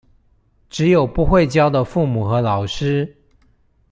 [0.67, 3.13] 只有不會教的父母和老師